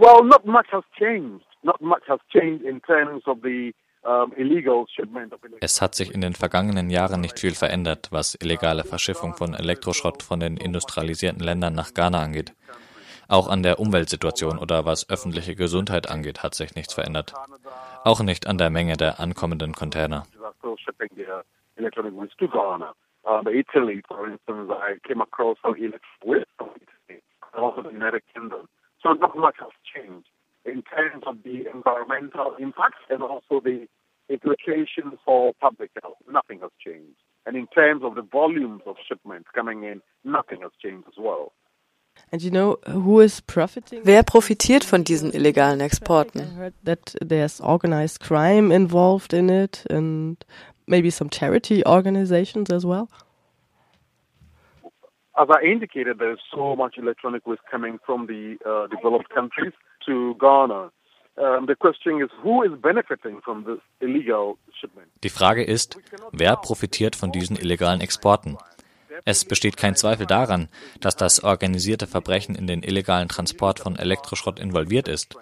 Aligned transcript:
Well, 0.00 0.24
not 0.24 0.46
much 0.46 0.68
has 0.72 0.84
changed. 0.98 1.44
Not 1.62 1.80
much 1.82 2.04
has 2.08 2.20
changed 2.32 2.64
in 2.64 2.80
terms 2.80 3.22
of 3.26 3.38
the 3.42 3.72
es 5.60 5.82
hat 5.82 5.94
sich 5.94 6.14
in 6.14 6.22
den 6.22 6.32
vergangenen 6.32 6.88
Jahren 6.88 7.20
nicht 7.20 7.38
viel 7.38 7.54
verändert, 7.54 8.08
was 8.10 8.34
illegale 8.34 8.84
Verschiffung 8.84 9.34
von 9.34 9.52
Elektroschrott 9.52 10.22
von 10.22 10.40
den 10.40 10.56
industrialisierten 10.56 11.40
Ländern 11.40 11.74
nach 11.74 11.92
Ghana 11.92 12.22
angeht. 12.22 12.54
Auch 13.28 13.46
an 13.46 13.62
der 13.62 13.78
Umweltsituation 13.78 14.56
oder 14.56 14.86
was 14.86 15.10
öffentliche 15.10 15.54
Gesundheit 15.54 16.08
angeht, 16.08 16.42
hat 16.42 16.54
sich 16.54 16.74
nichts 16.74 16.94
verändert. 16.94 17.34
Auch 18.02 18.22
nicht 18.22 18.46
an 18.46 18.56
der 18.56 18.70
Menge 18.70 18.96
der 18.96 19.20
ankommenden 19.20 19.74
Container. 19.74 20.24
So 29.02 29.12
not 29.12 29.36
much 29.36 29.56
has 29.60 29.70
changed 29.94 30.28
in 30.64 30.82
terms 30.82 31.24
of 31.26 31.42
the 31.42 31.66
environmental 31.72 32.54
impact 32.58 32.96
and 33.08 33.22
also 33.22 33.60
the 33.60 33.88
implications 34.28 35.14
for 35.24 35.52
public 35.60 35.90
health. 36.02 36.18
Nothing 36.30 36.60
has 36.60 36.70
changed. 36.84 37.16
And 37.46 37.56
in 37.56 37.66
terms 37.68 38.02
of 38.04 38.14
the 38.14 38.22
volumes 38.22 38.82
of 38.86 38.96
shipments 39.08 39.48
coming 39.54 39.84
in, 39.84 40.02
nothing 40.24 40.60
has 40.60 40.70
changed 40.82 41.08
as 41.08 41.14
well. 41.18 41.52
And 42.30 42.42
you 42.42 42.50
know 42.50 42.78
who 42.86 43.20
is 43.20 43.40
profiting? 43.40 44.04
Wer 44.04 44.22
profitiert 44.22 44.84
von 44.84 45.04
diesen 45.04 45.32
illegalen 45.32 45.80
Exporten? 45.80 46.42
I 46.42 46.54
heard 46.54 46.74
that 46.84 47.16
there's 47.20 47.60
organized 47.60 48.20
crime 48.20 48.70
involved 48.70 49.32
in 49.32 49.48
it 49.48 49.84
and 49.88 50.36
maybe 50.86 51.10
some 51.10 51.30
charity 51.30 51.82
organizations 51.86 52.70
as 52.70 52.84
well. 52.84 53.08
As 55.40 55.48
I 55.48 55.64
indicated, 55.64 56.18
there's 56.18 56.42
so 56.54 56.76
much 56.76 56.98
electronic 56.98 57.46
waste 57.46 57.62
coming 57.70 57.98
from 58.04 58.26
the 58.26 58.58
uh, 58.66 58.88
developed 58.88 59.30
countries 59.30 59.72
to 60.04 60.34
Ghana. 60.38 60.90
Die 65.24 65.28
Frage 65.30 65.64
ist, 65.64 65.98
wer 66.32 66.56
profitiert 66.56 67.16
von 67.16 67.32
diesen 67.32 67.56
illegalen 67.56 68.02
Exporten? 68.02 68.58
Es 69.24 69.46
besteht 69.46 69.78
kein 69.78 69.96
Zweifel 69.96 70.26
daran, 70.26 70.68
dass 71.00 71.16
das 71.16 71.42
organisierte 71.42 72.06
Verbrechen 72.06 72.54
in 72.54 72.66
den 72.66 72.82
illegalen 72.82 73.28
Transport 73.28 73.78
von 73.78 73.96
Elektroschrott 73.96 74.58
involviert 74.58 75.08
ist. 75.08 75.36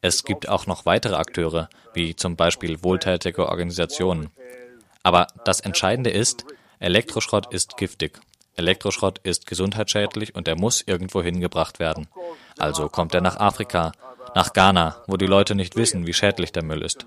Es 0.00 0.22
gibt 0.24 0.48
auch 0.48 0.68
noch 0.68 0.86
weitere 0.86 1.16
Akteure, 1.16 1.68
wie 1.94 2.14
zum 2.14 2.36
Beispiel 2.36 2.84
wohltätige 2.84 3.48
Organisationen. 3.48 4.30
Aber 5.02 5.26
das 5.44 5.58
Entscheidende 5.58 6.10
ist, 6.10 6.44
Elektroschrott 6.78 7.52
ist 7.52 7.76
giftig. 7.76 8.20
Elektroschrott 8.56 9.18
ist 9.22 9.46
gesundheitsschädlich 9.46 10.34
und 10.34 10.48
er 10.48 10.58
muss 10.58 10.82
irgendwo 10.86 11.22
hingebracht 11.22 11.78
werden. 11.78 12.08
Also 12.58 12.88
kommt 12.88 13.14
er 13.14 13.20
nach 13.20 13.38
Afrika, 13.38 13.92
nach 14.34 14.52
Ghana, 14.52 15.02
wo 15.06 15.16
die 15.16 15.26
Leute 15.26 15.54
nicht 15.54 15.76
wissen, 15.76 16.06
wie 16.06 16.12
schädlich 16.12 16.52
der 16.52 16.64
Müll 16.64 16.82
ist. 16.82 17.04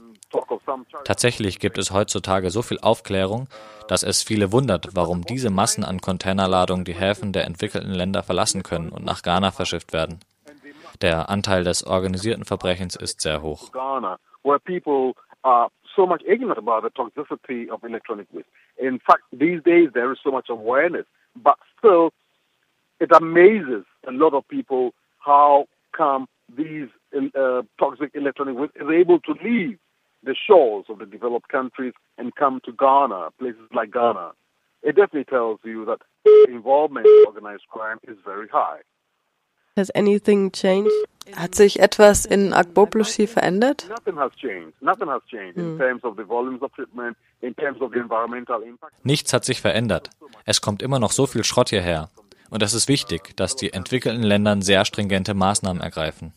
Tatsächlich 1.06 1.60
gibt 1.60 1.78
es 1.78 1.92
heutzutage 1.92 2.50
so 2.50 2.62
viel 2.62 2.80
Aufklärung, 2.80 3.48
dass 3.88 4.04
es 4.04 4.24
viele 4.24 4.52
wundert, 4.52 4.96
warum 4.96 5.24
diese 5.24 5.50
Massen 5.50 5.84
an 5.84 6.02
Containerladungen 6.02 6.86
die 6.86 6.96
Häfen 6.96 7.34
der 7.34 7.46
entwickelten 7.46 7.92
Länder 7.92 8.24
verlassen 8.24 8.64
können 8.64 8.90
und 8.90 9.06
nach 9.06 9.22
Ghana 9.22 9.52
verschifft 9.52 9.94
werden. 9.94 10.20
Der 11.02 11.30
Anteil 11.30 11.64
des 11.64 11.86
organisierten 11.86 12.46
Verbrechens 12.46 12.96
ist 12.96 13.22
sehr 13.22 13.42
hoch. 13.42 13.72
So 15.96 16.06
much 16.06 16.24
ignorant 16.28 16.58
about 16.58 16.84
the 16.84 16.90
toxicity 16.90 17.70
of 17.70 17.84
electronic 17.84 18.28
waste. 18.34 18.48
In 18.82 19.00
fact, 19.00 19.24
these 19.32 19.62
days 19.64 19.90
there 19.94 20.12
is 20.12 20.18
so 20.24 20.32
much 20.32 20.48
awareness, 20.50 21.06
but 21.36 21.58
still, 21.78 22.12
it 23.00 23.10
amazes 23.12 23.86
a 24.08 24.12
lot 24.12 24.34
of 24.34 24.48
people 24.48 24.94
how 25.20 25.68
come 25.96 26.28
these 26.56 26.88
uh, 27.16 27.62
toxic 27.80 28.12
electronic 28.14 28.58
waste 28.58 28.74
is 28.76 28.88
able 28.90 29.20
to 29.22 29.36
leave 29.44 29.78
the 30.24 30.36
shores 30.48 30.86
of 30.90 31.00
the 31.00 31.06
developed 31.06 31.50
countries 31.50 31.94
and 32.18 32.36
come 32.36 32.62
to 32.66 32.72
Ghana, 32.72 33.30
places 33.40 33.70
like 33.74 33.92
Ghana. 33.92 34.32
It 34.82 34.96
definitely 34.96 35.26
tells 35.26 35.60
you 35.64 35.86
that 35.86 36.00
involvement 36.48 37.06
in 37.06 37.24
organized 37.28 37.64
crime 37.70 38.00
is 38.08 38.18
very 38.26 38.48
high. 38.48 38.80
Has 39.76 39.90
anything 39.92 40.52
changed? 40.52 40.92
Hat 41.36 41.56
sich 41.56 41.80
etwas 41.80 42.26
in 42.26 42.54
Agboblushi 42.54 43.26
verändert? 43.28 43.90
Nichts 49.04 49.34
hat 49.34 49.46
sich 49.46 49.62
verändert. 49.62 50.10
Es 50.46 50.62
kommt 50.62 50.82
immer 50.84 51.00
noch 51.00 51.12
so 51.12 51.26
viel 51.26 51.44
Schrott 51.44 51.70
hierher. 51.70 52.10
Und 52.52 52.62
es 52.62 52.76
ist 52.76 52.88
wichtig, 52.88 53.36
dass 53.36 53.56
die 53.56 53.74
entwickelten 53.74 54.22
Länder 54.22 54.62
sehr 54.62 54.86
stringente 54.86 55.34
Maßnahmen 55.34 55.82
ergreifen. 55.82 56.34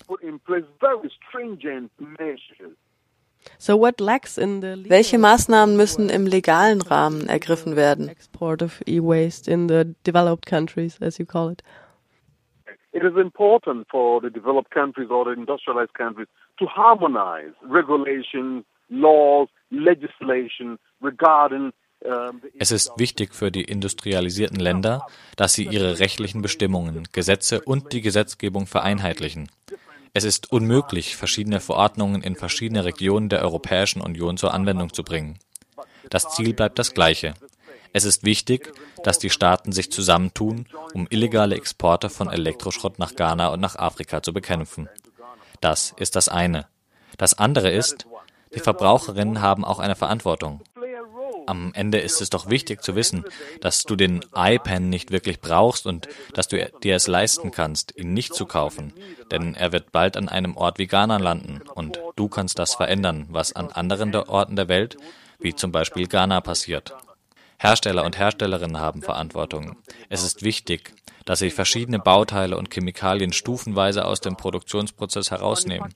Welche 4.88 5.18
Maßnahmen 5.18 5.76
müssen 5.76 6.08
im 6.08 6.26
legalen 6.26 6.80
Rahmen 6.80 7.28
ergriffen 7.28 7.76
werden? 7.76 8.08
Export 8.08 8.62
of 8.62 8.80
e-waste 8.86 9.50
in 9.50 9.68
the 9.68 9.94
developed 10.06 10.46
countries, 10.46 11.02
as 11.02 11.18
you 11.18 11.26
call 11.26 11.52
it. 11.52 11.62
It 12.96 13.04
is 13.04 13.16
important 13.20 13.86
for 13.90 14.22
the 14.22 14.30
developed 14.30 14.70
countries 14.70 15.10
or 15.10 15.26
the 15.26 15.32
industrialized 15.32 15.92
countries 15.92 16.28
to 16.58 16.66
harmonize 16.66 17.52
regulations, 17.62 18.64
laws, 18.88 19.48
legislation 19.70 20.78
regarding 21.02 21.72
es 22.58 22.70
ist 22.72 22.92
wichtig 22.98 23.34
für 23.34 23.50
die 23.50 23.64
industrialisierten 23.64 24.60
Länder, 24.60 25.06
dass 25.36 25.54
sie 25.54 25.64
ihre 25.64 25.98
rechtlichen 25.98 26.42
Bestimmungen, 26.42 27.08
Gesetze 27.10 27.62
und 27.62 27.92
die 27.92 28.02
Gesetzgebung 28.02 28.66
vereinheitlichen. 28.66 29.50
Es 30.12 30.24
ist 30.24 30.52
unmöglich, 30.52 31.16
verschiedene 31.16 31.58
Verordnungen 31.58 32.22
in 32.22 32.36
verschiedene 32.36 32.84
Regionen 32.84 33.28
der 33.28 33.42
Europäischen 33.42 34.02
Union 34.02 34.36
zur 34.36 34.52
Anwendung 34.54 34.92
zu 34.92 35.02
bringen. 35.02 35.38
Das 36.10 36.30
Ziel 36.30 36.54
bleibt 36.54 36.78
das 36.78 36.94
gleiche. 36.94 37.34
Es 37.96 38.04
ist 38.04 38.24
wichtig, 38.24 38.74
dass 39.04 39.18
die 39.18 39.30
Staaten 39.30 39.72
sich 39.72 39.90
zusammentun, 39.90 40.66
um 40.92 41.06
illegale 41.08 41.56
Exporte 41.56 42.10
von 42.10 42.30
Elektroschrott 42.30 42.98
nach 42.98 43.16
Ghana 43.16 43.48
und 43.48 43.60
nach 43.60 43.76
Afrika 43.76 44.22
zu 44.22 44.34
bekämpfen. 44.34 44.90
Das 45.62 45.94
ist 45.96 46.14
das 46.14 46.28
eine. 46.28 46.66
Das 47.16 47.38
andere 47.38 47.70
ist, 47.70 48.06
die 48.54 48.60
Verbraucherinnen 48.60 49.40
haben 49.40 49.64
auch 49.64 49.78
eine 49.78 49.96
Verantwortung. 49.96 50.60
Am 51.46 51.72
Ende 51.72 51.96
ist 51.96 52.20
es 52.20 52.28
doch 52.28 52.50
wichtig 52.50 52.82
zu 52.82 52.96
wissen, 52.96 53.24
dass 53.62 53.84
du 53.84 53.96
den 53.96 54.22
iPen 54.34 54.90
nicht 54.90 55.10
wirklich 55.10 55.40
brauchst 55.40 55.86
und 55.86 56.06
dass 56.34 56.48
du 56.48 56.70
dir 56.82 56.96
es 56.96 57.06
leisten 57.06 57.50
kannst, 57.50 57.96
ihn 57.96 58.12
nicht 58.12 58.34
zu 58.34 58.44
kaufen. 58.44 58.92
Denn 59.30 59.54
er 59.54 59.72
wird 59.72 59.90
bald 59.90 60.18
an 60.18 60.28
einem 60.28 60.58
Ort 60.58 60.78
wie 60.78 60.86
Ghana 60.86 61.16
landen 61.16 61.62
und 61.74 61.98
du 62.14 62.28
kannst 62.28 62.58
das 62.58 62.74
verändern, 62.74 63.24
was 63.30 63.56
an 63.56 63.68
anderen 63.68 64.14
Orten 64.14 64.54
der 64.54 64.68
Welt, 64.68 64.98
wie 65.38 65.54
zum 65.54 65.72
Beispiel 65.72 66.06
Ghana, 66.06 66.42
passiert. 66.42 66.94
Hersteller 67.58 68.04
und 68.04 68.18
Herstellerinnen 68.18 68.78
haben 68.78 69.02
Verantwortung. 69.02 69.76
Es 70.08 70.22
ist 70.22 70.42
wichtig, 70.42 70.92
dass 71.24 71.40
sie 71.40 71.50
verschiedene 71.50 71.98
Bauteile 71.98 72.56
und 72.56 72.72
Chemikalien 72.72 73.32
stufenweise 73.32 74.04
aus 74.04 74.20
dem 74.20 74.36
Produktionsprozess 74.36 75.30
herausnehmen. 75.30 75.92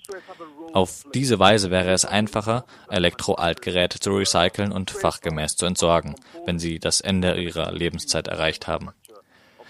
Auf 0.73 1.05
diese 1.15 1.39
Weise 1.39 1.71
wäre 1.71 1.91
es 1.91 2.05
einfacher, 2.05 2.65
Elektroaltgeräte 2.89 3.99
zu 3.99 4.11
recyceln 4.11 4.73
und 4.73 4.91
fachgemäß 4.91 5.57
zu 5.57 5.67
entsorgen, 5.67 6.15
wenn 6.47 6.59
sie 6.59 6.79
das 6.79 7.01
Ende 7.01 7.35
ihrer 7.41 7.73
Lebenszeit 7.73 8.29
erreicht 8.29 8.67
haben. 8.67 8.91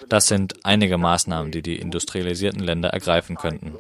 Das 0.09 0.27
sind 0.27 0.55
einige 0.65 0.99
Maßnahmen, 0.99 1.53
die 1.53 1.63
die 1.63 1.79
industrialisierten 1.79 2.63
Länder 2.63 2.91
ergreifen 2.91 3.37
könnten. 3.37 3.77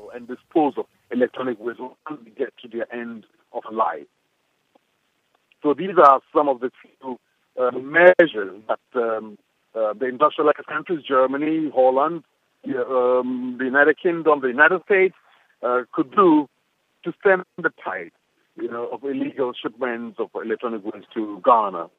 So 5.63 5.75
these 5.75 5.99
are 5.99 6.23
some 6.33 6.49
of 6.49 6.61
the 6.61 6.71
few 6.81 7.20
uh, 7.61 7.71
measures 7.79 8.61
that 8.69 8.81
um, 8.95 9.39
uh, 9.75 9.93
the 9.93 10.07
industrialized 10.07 10.67
countries, 10.67 11.01
Germany, 11.07 11.71
Holland, 11.75 12.25
um, 12.67 13.57
the 13.59 13.65
United 13.65 13.97
Kingdom, 14.01 14.41
the 14.41 14.49
United 14.49 14.83
States, 14.85 15.15
uh, 15.63 15.83
could 15.93 16.11
do 16.13 16.49
to 17.05 17.13
stem 17.21 17.45
the 17.57 17.71
tide, 17.85 18.13
you 18.57 18.69
know, 18.69 18.89
of 18.93 19.05
illegal 19.05 19.53
shipments 19.61 20.19
of 20.19 20.29
electronic 20.35 20.83
goods 20.85 21.07
to 21.15 21.41
Ghana. 21.45 21.91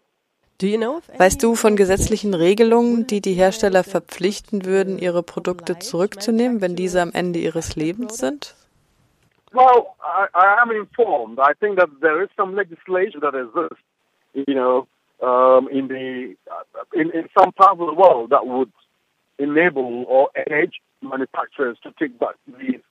Weißt 1.18 1.42
du 1.42 1.56
von 1.56 1.76
gesetzlichen 1.76 2.36
Regelungen, 2.36 3.08
die 3.08 3.20
die 3.20 3.34
Hersteller 3.34 3.84
verpflichten 3.84 4.64
würden, 4.64 5.00
ihre 5.00 5.24
Produkte 5.24 5.80
zurückzunehmen, 5.80 6.62
wenn 6.62 6.76
diese 6.76 7.02
am 7.02 7.12
Ende 7.14 7.40
ihres 7.40 7.76
Lebens 7.76 8.20
sind? 8.20 8.54
Well, 9.54 9.88
I, 10.04 10.28
I 10.36 10.62
am 10.62 10.70
informed. 10.70 11.40
I 11.40 11.54
think 11.60 11.80
that 11.80 11.90
there 12.00 12.22
is 12.24 12.30
some 12.38 12.56
legislation 12.56 13.22
that 13.22 13.34
exists, 13.34 13.84
you 14.34 14.54
know, 14.54 14.88
um, 15.22 15.68
in 15.70 15.88
the 15.88 16.36
in, 16.94 17.10
in 17.12 17.30
some 17.38 17.52
parts 17.54 17.80
of 17.80 17.88
the 17.88 17.94
world 17.94 18.30
that 18.32 18.46
would 18.46 18.72
enable 19.40 20.06
or 20.08 20.30
encourage 20.36 20.82
manufacturers 21.02 21.78
to 21.84 21.92
take 22.00 22.18
back 22.20 22.36
these 22.60 22.82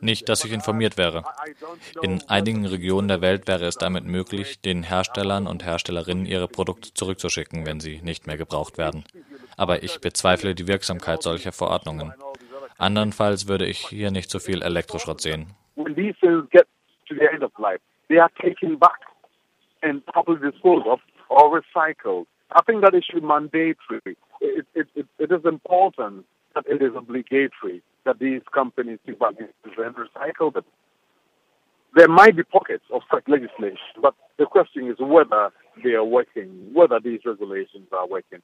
nicht, 0.00 0.28
dass 0.28 0.44
ich 0.44 0.52
informiert 0.52 0.98
wäre. 0.98 1.24
In 2.02 2.22
einigen 2.28 2.66
Regionen 2.66 3.08
der 3.08 3.20
Welt 3.22 3.48
wäre 3.48 3.64
es 3.64 3.76
damit 3.76 4.04
möglich, 4.04 4.60
den 4.60 4.82
Herstellern 4.82 5.46
und 5.46 5.64
Herstellerinnen 5.64 6.26
ihre 6.26 6.48
Produkte 6.48 6.92
zurückzuschicken, 6.92 7.64
wenn 7.64 7.80
sie 7.80 8.00
nicht 8.02 8.26
mehr 8.26 8.36
gebraucht 8.36 8.76
werden. 8.76 9.04
Aber 9.56 9.82
ich 9.82 10.00
bezweifle 10.00 10.54
die 10.54 10.68
Wirksamkeit 10.68 11.22
solcher 11.22 11.52
Verordnungen. 11.52 12.12
Andernfalls 12.78 13.48
würde 13.48 13.64
ich 13.64 13.78
hier 13.78 14.10
nicht 14.10 14.30
so 14.30 14.38
viel 14.38 14.62
Elektroschrott 14.62 15.22
sehen. 15.22 15.54
When 15.76 15.94
these 15.94 16.14
things 16.20 16.48
get 16.50 16.66
to 17.08 17.14
the 17.14 17.26
end 17.32 17.42
of 17.42 17.52
life, 17.58 17.80
they 18.08 18.18
are 18.18 18.30
taken 18.40 18.78
back 18.78 18.98
and 19.88 20.02
disposed 20.52 20.86
of 20.86 20.98
or 21.30 21.60
recycled. 21.60 22.26
I 22.52 22.62
think 22.62 22.82
that 22.82 22.94
it 22.94 23.04
should 23.04 23.20
be 23.22 23.26
mandatory. 23.26 24.16
It, 24.40 24.66
it, 24.74 24.88
it, 24.94 25.06
it 25.18 25.32
is 25.32 25.44
important 25.44 26.26
that 26.54 26.64
it 26.68 26.82
is 26.82 26.92
obligatory 26.96 27.82
that 28.04 28.18
these 28.18 28.40
companies 28.54 28.98
take 29.06 29.16
and 29.20 29.94
recycle 29.96 30.52
them. 30.52 30.64
There 31.94 32.08
might 32.08 32.36
be 32.36 32.42
pockets 32.44 32.84
of 32.92 33.02
such 33.12 33.24
legislation, 33.26 33.78
but 34.02 34.14
the 34.38 34.46
question 34.46 34.88
is 34.88 34.96
whether 35.00 35.50
they 35.82 35.92
are 35.92 36.04
working, 36.04 36.70
whether 36.72 37.00
these 37.00 37.20
regulations 37.24 37.88
are 37.92 38.06
working. 38.06 38.40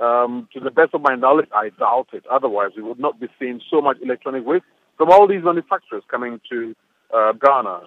Um, 0.00 0.48
to 0.54 0.60
the 0.60 0.70
best 0.70 0.94
of 0.94 1.02
my 1.02 1.14
knowledge, 1.14 1.48
I 1.54 1.70
doubt 1.78 2.08
it. 2.12 2.24
Otherwise, 2.30 2.70
we 2.76 2.82
would 2.82 2.98
not 3.00 3.20
be 3.20 3.28
seeing 3.38 3.60
so 3.70 3.80
much 3.82 3.98
electronic 4.02 4.46
waste 4.46 4.64
from 4.96 5.10
all 5.10 5.26
these 5.26 5.44
manufacturers 5.44 6.02
coming 6.10 6.40
to 6.50 6.74
uh, 7.14 7.32
Ghana. 7.32 7.82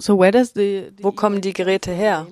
So 0.00 0.16
where 0.16 0.30
does 0.30 0.52
the, 0.52 0.92
the 0.96 1.02
Wo 1.02 1.10
kommen 1.10 1.40
die 1.40 1.52
Geräte 1.52 1.90
her? 1.90 2.26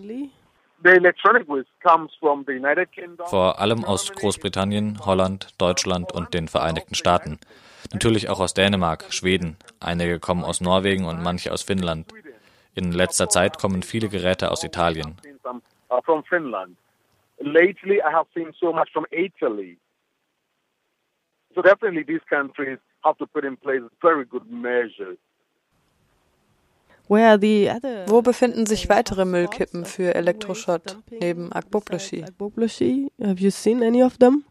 The 0.84 0.90
electronic 0.90 1.48
waste 1.48 1.68
comes 1.82 2.12
from 2.20 2.44
the 2.46 2.52
United 2.52 2.92
Kingdom. 2.92 3.26
Vor 3.26 3.58
allem 3.58 3.84
aus 3.84 4.12
Großbritannien, 4.12 5.04
Holland, 5.04 5.48
Deutschland 5.58 6.12
und 6.12 6.32
den 6.32 6.46
Vereinigten 6.46 6.94
Staaten. 6.94 7.40
Natürlich 7.92 8.28
auch 8.28 8.38
aus 8.38 8.54
Dänemark, 8.54 9.12
Schweden. 9.12 9.56
Einige 9.80 10.20
kommen 10.20 10.44
aus 10.44 10.60
Norwegen 10.60 11.06
und 11.06 11.22
manche 11.22 11.52
aus 11.52 11.62
Finnland. 11.62 12.12
In 12.76 12.92
letzter 12.92 13.28
Zeit 13.28 13.58
kommen 13.58 13.82
viele 13.82 14.08
Geräte 14.08 14.52
aus 14.52 14.62
Italien. 14.62 15.16
Lately, 17.38 17.98
I 17.98 18.12
have 18.12 18.26
seen 18.32 18.52
so 18.58 18.72
much 18.72 18.90
from 18.92 19.06
Italy. 19.10 19.76
So 21.54 21.62
definitely, 21.62 22.02
these 22.04 22.24
countries 22.30 22.78
have 23.04 23.18
to 23.18 23.26
put 23.26 23.44
in 23.44 23.56
place 23.58 23.82
very 24.00 24.24
good 24.24 24.50
measures. 24.50 25.18
Wo 27.08 28.22
befinden 28.22 28.66
sich 28.66 28.88
weitere 28.88 29.24
Müllkippen 29.24 29.84
für 29.84 30.14
Elektroschrott 30.14 30.98
neben 31.10 31.52
Agbobloshi? 31.52 32.24
Have 33.22 33.40
you 33.40 33.50
seen 33.50 33.82
any 33.82 34.02
of 34.02 34.18
them? 34.18 34.44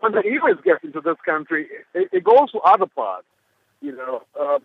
when 0.00 0.12
the 0.12 0.26
e-waste 0.28 0.62
gets 0.62 0.82
into 0.84 1.00
this 1.00 1.16
country, 1.24 1.66
it, 1.94 2.08
it 2.12 2.24
goes 2.24 2.50
to 2.52 2.60
other 2.60 2.86
parts. 2.86 3.26
Uh, 3.82 4.58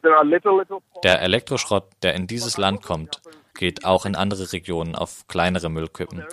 der 1.03 1.21
Elektroschrott, 1.21 1.83
der 2.01 2.15
in 2.15 2.27
dieses 2.27 2.57
Land 2.57 2.81
kommt, 2.81 3.21
geht 3.53 3.85
auch 3.85 4.05
in 4.05 4.15
andere 4.15 4.51
Regionen 4.53 4.95
auf 4.95 5.27
kleinere 5.27 5.69
Müllkippen. 5.69 6.25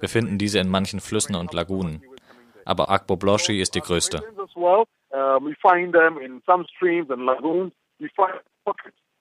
Wir 0.00 0.08
finden 0.08 0.36
diese 0.36 0.58
in 0.58 0.68
manchen 0.68 1.00
Flüssen 1.00 1.36
und 1.36 1.54
Lagunen. 1.54 2.02
Aber 2.64 2.90
Akbobloshi 2.90 3.60
ist 3.60 3.76
die 3.76 3.80
größte. 3.80 4.18
We 4.18 5.54
find 5.62 5.94
them 5.94 6.18
in 6.18 6.42
some 6.44 6.66
streams 6.76 7.08
and 7.10 7.22
lagoons. 7.22 7.72
We 7.98 8.08
find 8.16 8.34
pockets 8.64 8.96